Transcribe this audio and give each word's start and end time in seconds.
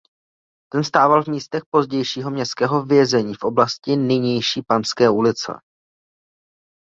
Ten 0.71 0.83
stával 0.83 1.23
v 1.23 1.27
místech 1.27 1.63
pozdějšího 1.69 2.31
městského 2.31 2.85
vězení 2.85 3.33
v 3.35 3.43
oblasti 3.43 3.95
nynější 3.97 4.61
Panské 4.61 5.09
ulice. 5.09 5.53